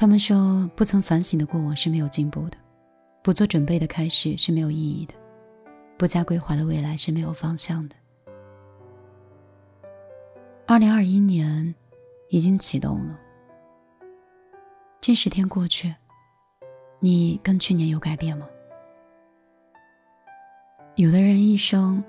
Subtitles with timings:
[0.00, 2.56] 他们说，不曾反省的过往是没有进步的，
[3.22, 5.12] 不做准备的开始是没有意义的，
[5.98, 7.94] 不加规划的未来是没有方向的。
[10.66, 11.74] 二零二一年
[12.30, 13.20] 已经启动了，
[15.02, 15.94] 这十天过去，
[16.98, 18.48] 你跟去年有改变吗？
[20.94, 22.02] 有的人一生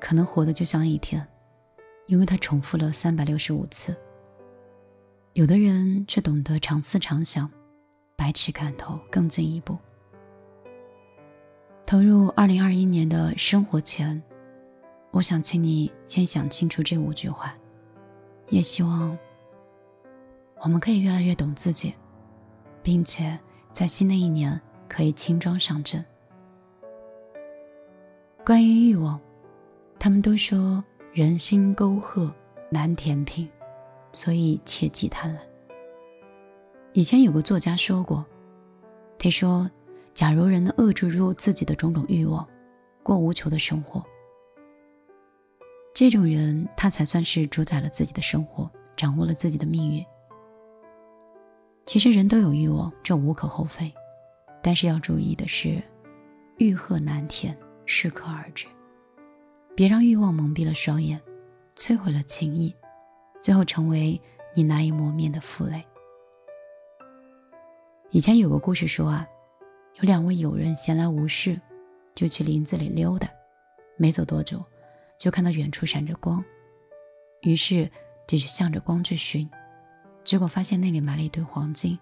[0.00, 1.26] 可能活得就像一天，
[2.06, 3.92] 因为他重复了三百六十五次。
[5.34, 7.50] 有的人却懂得常思常想，
[8.14, 9.76] 百尺竿头更进一步。
[11.84, 14.22] 投入二零二一年的生活前，
[15.10, 17.52] 我想请你先想清楚这五句话，
[18.48, 19.18] 也希望
[20.60, 21.92] 我们可以越来越懂自己，
[22.80, 23.36] 并且
[23.72, 26.02] 在新的一年可以轻装上阵。
[28.46, 29.20] 关于欲望，
[29.98, 30.82] 他们都说
[31.12, 32.32] 人心沟壑
[32.70, 33.50] 难填平。
[34.14, 35.38] 所以切忌贪婪。
[36.94, 38.24] 以前有个作家说过，
[39.18, 39.70] 他说
[40.14, 42.48] ：“假如人能遏制住自己的种种欲望，
[43.02, 44.02] 过无求的生活，
[45.92, 50.02] 这种人他才算是主宰了自己的生活，掌握了自己的命运。”
[51.84, 53.92] 其实人都有欲望，这无可厚非，
[54.62, 55.82] 但是要注意的是，
[56.58, 58.66] 欲壑难填，适可而止，
[59.74, 61.20] 别让欲望蒙蔽了双眼，
[61.76, 62.74] 摧毁了情谊。
[63.44, 64.18] 最后成为
[64.54, 65.84] 你难以磨灭的负累。
[68.08, 69.28] 以前有个故事说啊，
[69.96, 71.60] 有两位友人闲来无事，
[72.14, 73.28] 就去林子里溜达，
[73.98, 74.64] 没走多久，
[75.18, 76.42] 就看到远处闪着光，
[77.42, 77.84] 于是
[78.26, 79.46] 就去向着光去寻，
[80.24, 81.98] 结果发现那里埋了一堆黄金，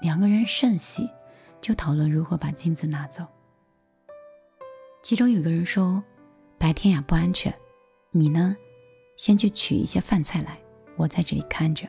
[0.00, 1.10] 两个人甚喜，
[1.60, 3.26] 就讨论如何把金子拿走。
[5.02, 6.00] 其中有个人说
[6.58, 7.52] ：“白天呀不安全，
[8.12, 8.56] 你呢？”
[9.20, 10.58] 先去取一些饭菜来，
[10.96, 11.86] 我在这里看着，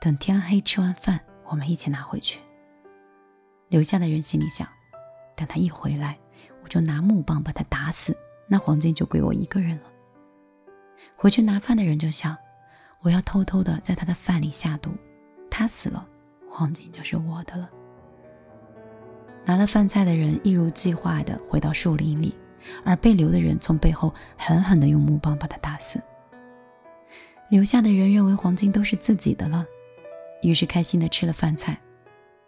[0.00, 2.40] 等天黑吃完饭，我们一起拿回去。
[3.68, 4.66] 留下的人心里想，
[5.36, 6.16] 等他一回来，
[6.64, 8.16] 我就拿木棒把他打死，
[8.46, 9.82] 那黄金就归我一个人了。
[11.16, 12.34] 回去拿饭的人就想，
[13.02, 14.90] 我要偷偷的在他的饭里下毒，
[15.50, 16.08] 他死了，
[16.48, 17.68] 黄金就是我的了。
[19.44, 22.34] 拿了饭菜的人一如计划的回到树林里，
[22.86, 26.02] 而被留的人从背后狠狠的用木棒把他打死。
[27.50, 29.64] 留下的人认为黄金都是自己的了，
[30.42, 31.80] 于是开心的吃了饭菜，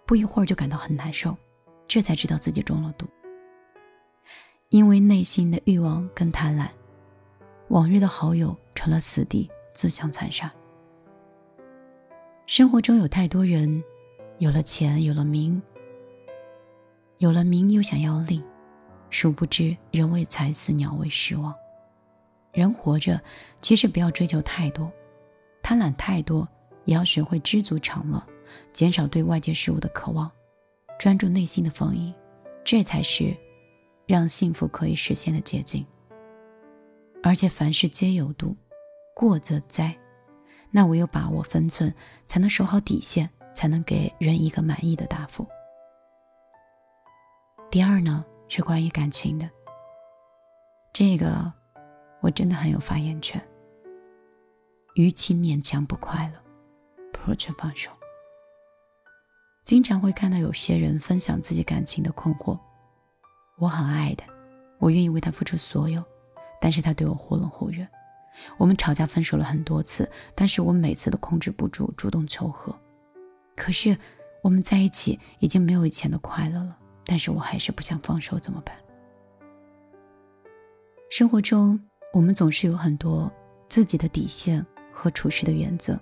[0.06, 1.36] 不一会儿就感到很难受，
[1.88, 3.06] 这才知道自己中了毒。
[4.68, 6.68] 因为内心的欲望跟贪婪，
[7.68, 10.52] 往日的好友成了死敌，自相残杀。
[12.46, 13.82] 生活中有太多人，
[14.38, 15.60] 有了钱，有了名，
[17.18, 18.42] 有了名又想要利，
[19.08, 21.54] 殊不知人为财死，鸟为食亡。
[22.52, 23.20] 人活着，
[23.62, 24.90] 其实不要追求太多，
[25.62, 26.46] 贪婪太多，
[26.84, 28.20] 也要学会知足常乐，
[28.72, 30.30] 减少对外界事物的渴望，
[30.98, 32.12] 专注内心的丰盈，
[32.64, 33.36] 这才是
[34.04, 35.86] 让幸福可以实现的捷径。
[37.22, 38.56] 而且凡事皆有度，
[39.14, 39.96] 过则灾，
[40.70, 41.94] 那唯有把握分寸，
[42.26, 45.46] 才能守好底线，才能给人一个满意的答复。
[47.70, 49.48] 第二呢，是关于感情的，
[50.92, 51.59] 这个。
[52.20, 53.40] 我真的很有发言权。
[54.94, 56.40] 与其勉强不快乐，
[57.12, 57.90] 不如去放手。
[59.64, 62.58] 经常会看到有些人分享自己感情的困惑。
[63.56, 64.24] 我很爱的，
[64.78, 66.02] 我愿意为他付出所有，
[66.60, 67.86] 但是他对我忽冷忽热。
[68.58, 72.74] 我们吵架分手了很多次，但是我每次都控制不住主动求和。
[73.56, 73.96] 可是
[74.42, 78.74] 我们在一起已经没有以前的快乐了，但是我还是不想放手，怎么办？
[81.10, 81.89] 生活中。
[82.12, 83.30] 我们总是有很多
[83.68, 85.98] 自己的底线和处事的原则，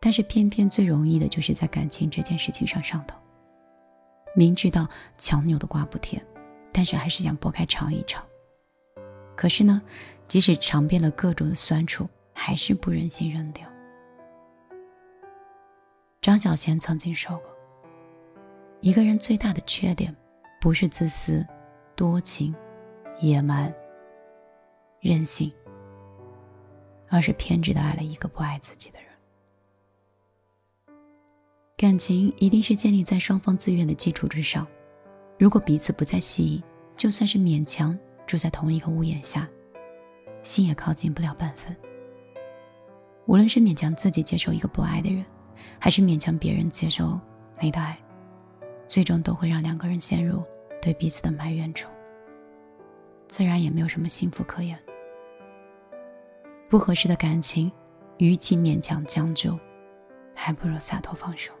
[0.00, 3.18] 但是偏偏最容易的就是在感情这件事情上上头。
[4.36, 6.24] 明知道强扭的瓜不甜，
[6.72, 8.24] 但是还是想剥开尝一尝。
[9.34, 9.82] 可是呢，
[10.28, 13.68] 即使尝遍了各种的酸楚，还是不忍心扔掉。
[16.22, 17.46] 张小娴曾经说过
[18.80, 20.14] ：“一个人最大的缺点，
[20.60, 21.44] 不是自私、
[21.96, 22.54] 多情、
[23.20, 23.74] 野蛮。”
[25.10, 25.52] 任性，
[27.10, 29.08] 而是偏执的爱了一个不爱自己的人。
[31.76, 34.66] 感情一定是建立在双方自愿的基础之上。
[35.38, 36.62] 如果彼此不再吸引，
[36.96, 39.46] 就算是勉强住在同一个屋檐下，
[40.42, 41.76] 心也靠近不了半分。
[43.26, 45.22] 无论是勉强自己接受一个不爱的人，
[45.78, 47.20] 还是勉强别人接受
[47.60, 47.98] 你的爱，
[48.88, 50.42] 最终都会让两个人陷入
[50.80, 51.90] 对彼此的埋怨中，
[53.28, 54.78] 自然也没有什么幸福可言。
[56.68, 57.70] 不合适的感情，
[58.18, 59.58] 与其勉强将就，
[60.34, 61.52] 还不如洒脱放手。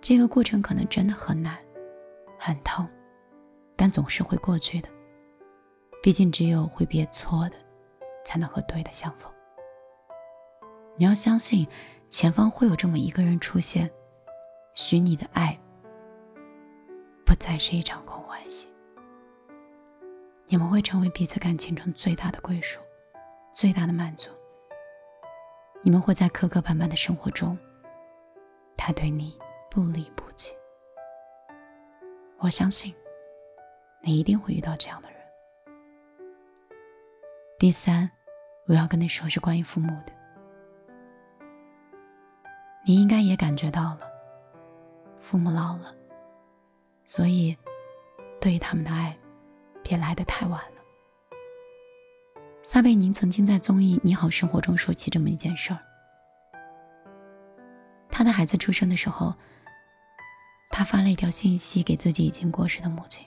[0.00, 1.58] 这个过程可能真的很难，
[2.38, 2.88] 很痛，
[3.76, 4.88] 但总是会过去的。
[6.02, 7.56] 毕竟，只有挥别错的，
[8.24, 9.30] 才能和对的相逢。
[10.96, 11.68] 你要相信，
[12.08, 13.90] 前方会有这么一个人出现，
[14.74, 15.58] 许你的爱
[17.24, 18.68] 不再是一场空欢喜。
[20.46, 22.80] 你们会成为彼此感情中最大的归属，
[23.52, 24.30] 最大的满足。
[25.82, 27.56] 你们会在磕磕绊绊的生活中，
[28.76, 29.38] 他对你
[29.70, 30.54] 不离不弃。
[32.38, 32.94] 我相信，
[34.02, 35.18] 你一定会遇到这样的人。
[37.58, 38.10] 第三，
[38.66, 40.12] 我要跟你说是关于父母的。
[42.86, 44.10] 你应该也感觉到了，
[45.18, 45.94] 父母老了，
[47.06, 47.56] 所以
[48.40, 49.14] 对于他们的爱，
[49.82, 50.79] 别来得太晚了。
[52.72, 55.78] 撒贝宁曾经在综艺《你好生活》中说起这么一件事儿：
[58.08, 59.34] 他的孩子出生的时候，
[60.70, 63.26] 他发了一条信息给自己已经过世的母亲。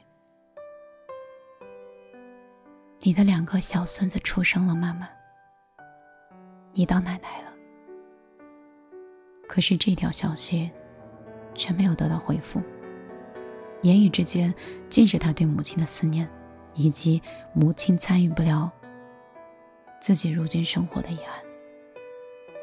[3.01, 5.09] 你的两个小孙子出生了，妈妈，
[6.71, 7.51] 你当奶奶了。
[9.45, 10.71] 可是这条消息
[11.53, 12.61] 却没有得到回复，
[13.81, 14.55] 言语之间
[14.89, 16.25] 尽是他对母亲的思念，
[16.75, 17.21] 以及
[17.53, 18.71] 母亲参与不了
[20.03, 21.41] 自己如今生活的遗憾。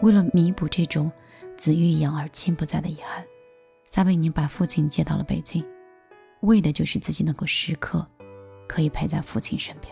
[0.03, 1.11] 为了弥补这种
[1.57, 3.25] 子欲养而亲不在的遗憾，
[3.83, 5.67] 撒贝宁把父亲接到了北京，
[6.41, 8.07] 为的就是自己能够时刻
[8.69, 9.91] 可以陪在父亲身边。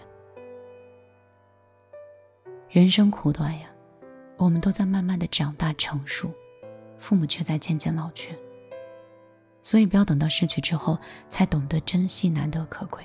[2.69, 3.71] 人生苦短呀，
[4.37, 6.31] 我们都在慢慢的长大成熟，
[6.99, 8.37] 父母却在渐渐老去。
[9.63, 10.99] 所以不要等到失去之后
[11.31, 13.03] 才懂得珍惜难得可贵，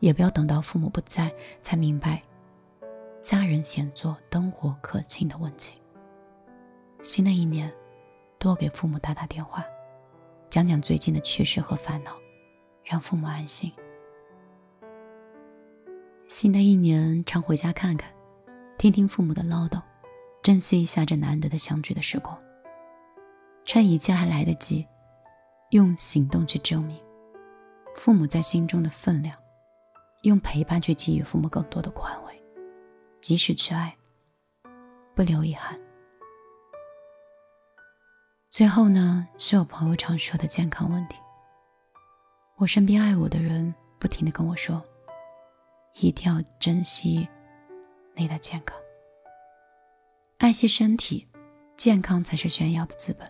[0.00, 1.30] 也不要等到父母不在
[1.60, 2.22] 才明白
[3.26, 5.74] 家人闲坐灯火可亲的温情。
[7.02, 7.74] 新的一年，
[8.38, 9.64] 多给父母打打电话，
[10.48, 12.12] 讲讲最近的趣事和烦恼，
[12.84, 13.72] 让父母安心。
[16.28, 18.08] 新的一年，常回家看看。
[18.78, 19.82] 听听父母的唠叨，
[20.40, 22.40] 珍惜一下这难得的相聚的时光。
[23.64, 24.86] 趁一切还来得及，
[25.70, 26.96] 用行动去证明
[27.96, 29.36] 父母在心中的分量，
[30.22, 32.35] 用陪伴去给予父母更多的宽慰，
[33.26, 33.92] 及时去爱，
[35.16, 35.76] 不留遗憾。
[38.50, 41.16] 最后呢，是我朋友常说的健康问题。
[42.54, 44.80] 我身边爱我的人不停的跟我说，
[45.94, 47.28] 一定要珍惜。
[48.14, 48.78] 你的健康，
[50.38, 51.26] 爱惜身体，
[51.76, 53.28] 健康才是炫耀的资本。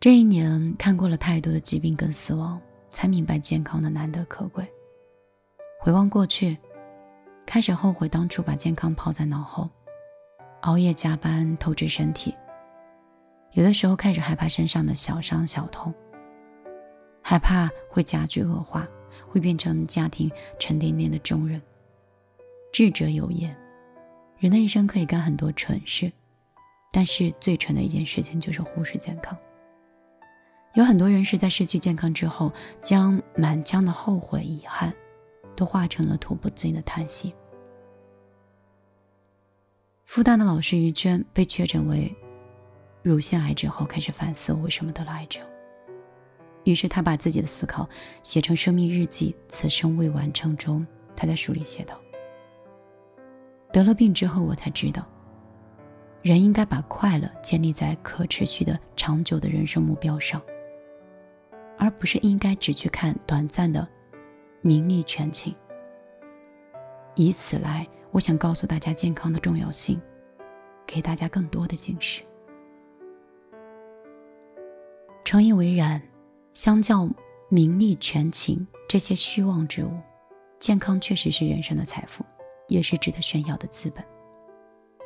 [0.00, 2.60] 这一年看过了太多的疾病跟死亡，
[2.90, 4.70] 才明白健康的难得可贵。
[5.80, 6.58] 回望过去，
[7.44, 9.68] 开始后悔当初把健康抛在脑后，
[10.62, 12.34] 熬夜加班透支身体。
[13.52, 15.92] 有的时候开始害怕身上的小伤小痛，
[17.22, 18.88] 害怕会加剧恶化，
[19.28, 21.60] 会变成家庭沉甸甸的重任。
[22.72, 23.54] 智者有言：
[24.38, 26.10] 人的一生可以干很多蠢事，
[26.90, 29.36] 但是最蠢的一件事情就是忽视健康。
[30.72, 32.50] 有很多人是在失去健康之后，
[32.80, 34.90] 将满腔的后悔、遗憾，
[35.62, 37.32] 都化成了吐不尽的叹息。
[40.04, 42.12] 复旦的老师于娟被确诊为
[43.00, 45.40] 乳腺癌之后，开始反思为什么得了癌症。
[46.64, 47.88] 于是他把自己的思考
[48.24, 50.84] 写成生命日记《此生未完成》中，
[51.14, 51.96] 他在书里写道。
[53.72, 55.06] 得了病之后，我才知道，
[56.22, 60.42] 人应该把快乐建立在可持续的、长久的人生目标上，
[61.78, 63.88] 而不是应该只去看短暂的
[64.62, 65.54] 名利权情。
[67.14, 70.00] 以此来，我想告诉大家健康的重要性，
[70.86, 72.22] 给大家更多的警示。
[75.24, 76.00] 诚以为然，
[76.54, 77.06] 相较
[77.50, 79.90] 名利权情这些虚妄之物，
[80.58, 82.24] 健康确实是人生的财富。
[82.68, 84.02] 也是值得炫耀的资本。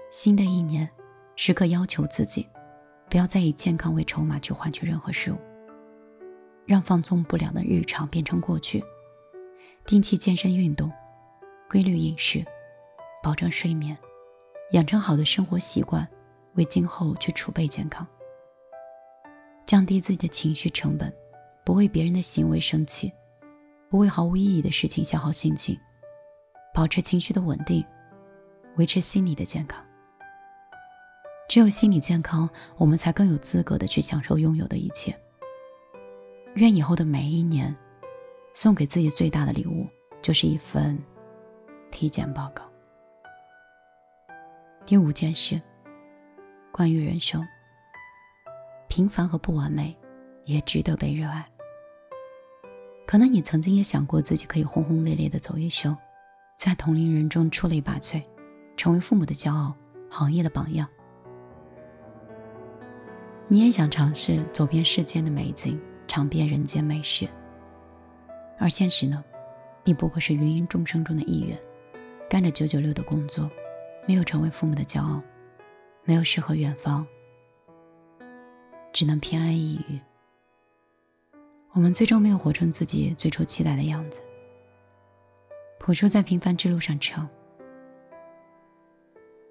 [0.09, 0.89] 新的一年，
[1.35, 2.47] 时刻要求自己，
[3.11, 5.37] 不要再以健康为筹码去换取任何事物，
[6.65, 8.85] 让放纵不良的日常变成过去。
[9.87, 10.91] 定期健身运动，
[11.71, 12.45] 规律饮食，
[13.23, 13.97] 保证睡眠，
[14.73, 16.07] 养成好的生活习惯，
[16.55, 18.05] 为今后去储备健康。
[19.65, 21.15] 降低自己的情绪成本，
[21.65, 23.13] 不为别人的行为生气，
[23.89, 25.79] 不为毫无意义的事情消耗心情。
[26.75, 27.85] 保持情绪的稳定，
[28.79, 29.85] 维持心理的健康。
[31.49, 35.17] 只有心理健康，我们才更有资格的去享受拥有的一切。
[36.55, 37.75] 愿以后的每一年，
[38.57, 39.87] 送给自己最大的礼物，
[40.23, 40.99] 就是一份
[41.91, 42.65] 体检报告。
[44.87, 45.61] 第五件事，
[46.73, 47.47] 关于人生，
[48.89, 49.95] 平凡和不完美
[50.47, 51.47] 也值得被热爱。
[53.07, 55.95] 可能你曾经也想过自己可以轰轰烈烈的走一生，
[56.57, 58.23] 在同龄人中出类拔萃，
[58.75, 59.77] 成为父母的骄傲，
[60.09, 60.89] 行业的榜样。
[63.49, 67.29] 你也想尝试走遍世间的美景，尝遍人间美食。
[68.59, 69.23] 而现实呢？
[69.85, 71.57] 你不过是芸芸众生中的一员，
[72.29, 73.49] 干着九九六的工作，
[74.07, 75.23] 没有成为父母的骄傲，
[76.05, 77.07] 没有诗和远方，
[78.93, 80.01] 只能偏安一隅。
[81.73, 84.21] 我们最终没有活成自己最初期待的样子。
[85.79, 87.29] 朴树在平凡之路上唱：“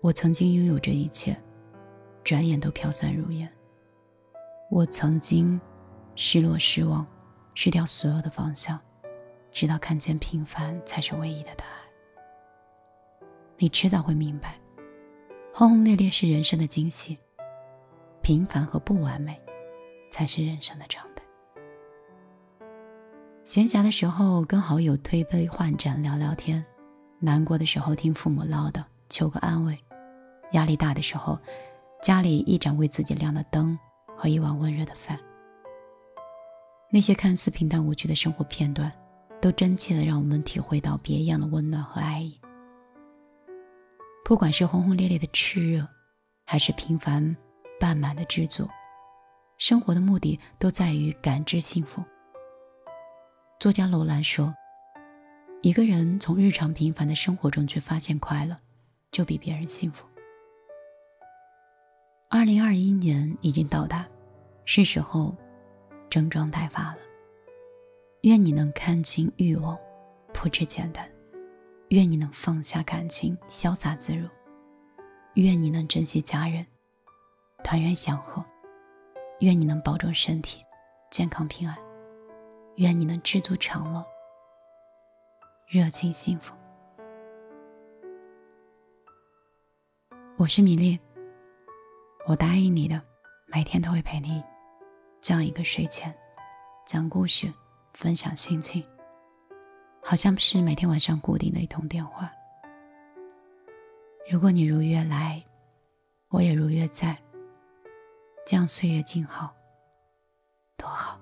[0.01, 1.37] 我曾经拥有这一切，
[2.23, 3.49] 转眼都飘散如烟。
[4.69, 5.61] 我曾经
[6.15, 7.05] 失落、失望，
[7.53, 8.77] 失掉所有的方向。”
[9.55, 11.73] 直到看见平凡才是唯一的答案。
[13.57, 14.59] 你迟早会明白，
[15.53, 17.17] 轰轰烈烈是人生的惊喜，
[18.21, 19.41] 平凡和不完美
[20.11, 21.23] 才是人生的常态。
[23.45, 26.61] 闲暇的时候跟好友推杯换盏聊聊天，
[27.19, 29.79] 难过的时候听父母唠叨求个安慰，
[30.51, 31.39] 压力大的时候，
[32.03, 33.79] 家里一盏为自己亮的灯
[34.17, 35.17] 和一碗温热的饭。
[36.89, 38.91] 那些看似平淡无趣的生活片段。
[39.45, 42.41] 都真切的让我们体会到别样的温暖和爱意。
[44.23, 45.87] 不管是轰轰烈烈的炽热，
[46.47, 47.37] 还是平凡
[47.79, 48.67] 半满的知足，
[49.59, 52.03] 生活的目的都在于感知幸福。
[53.59, 54.51] 作家楼兰说
[55.61, 58.57] ：“一个人从日常平凡的生活中去发现快乐，
[59.11, 60.07] 就比别人幸福。”
[62.31, 64.07] 二零二一年已经到达，
[64.65, 65.37] 是时候
[66.09, 66.97] 整装待发了。
[68.25, 69.77] 愿你能看清欲望，
[70.33, 71.05] 朴质简单；
[71.89, 74.27] 愿你能放下感情，潇洒自如；
[75.35, 76.65] 愿你能珍惜家人，
[77.63, 78.43] 团圆祥和；
[79.41, 80.65] 愿你能保重身体，
[81.11, 81.75] 健康平安；
[82.77, 84.03] 愿你能知足常乐，
[85.67, 86.55] 热情幸福。
[90.37, 90.99] 我是米粒，
[92.25, 92.99] 我答应你的，
[93.53, 94.43] 每天都会陪你
[95.21, 96.11] 这样一个睡前
[96.87, 97.53] 讲故事。
[97.95, 98.83] 分享心情，
[100.03, 102.31] 好像是每天晚上固定的一通电话。
[104.29, 105.41] 如果你如约来，
[106.29, 107.17] 我也如约在，
[108.45, 109.55] 这样岁月静好，
[110.77, 111.19] 多好。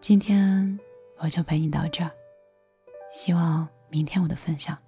[0.00, 0.78] 今天
[1.18, 2.10] 我就陪你到这儿，
[3.10, 4.78] 希望明天我的分享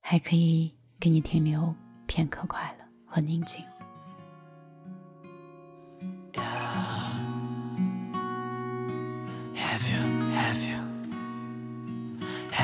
[0.00, 1.74] 还可以给你停留
[2.06, 3.64] 片刻快乐和宁静。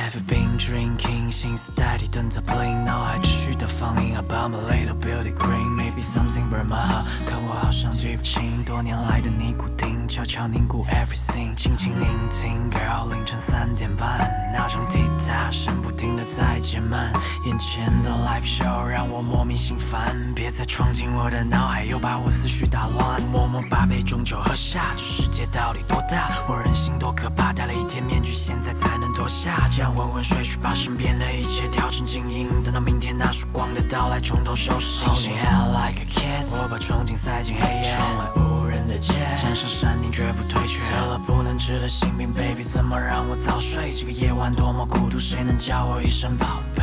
[0.06, 4.16] I've Been drinking，心思代替灯在 playing，脑海持续的放映。
[4.16, 12.70] About my little beauty queen，maybe something burn my heart，可我好像记不清多年来的尼古丁，悄悄凝固 everything，轻轻聆听。
[12.70, 17.12] Girl，凌晨三点半，闹钟滴答声不停的在减慢，
[17.44, 23.20] 眼前的 live show 让我莫名心烦，别再闯进我的脑海，又把我思绪打乱。
[23.22, 26.30] 默默把杯中酒喝下，这世界到底多大？
[26.48, 29.68] 我人心多可怕，戴了一天面具，现在才能脱下。
[29.70, 35.32] 这样昏昏睡去，把身边的一切调成静音，等到明天那束光的到来，从头收拾心情。
[35.32, 40.92] Like a kid，我把憧憬塞进黑夜，窗外无人的街，站上山顶绝不退却。
[40.92, 43.90] 得了不能治的心病，Baby，怎么让我早睡？
[43.94, 46.75] 这个夜晚多么孤独，谁能叫我一声宝贝？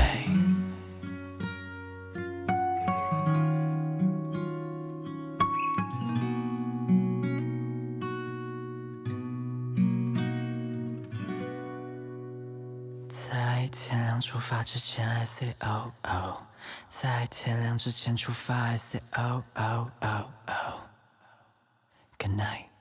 [14.73, 16.41] 之前，I say oh oh，
[16.89, 22.72] 在天亮之前出发，I say oh oh oh oh，Good night。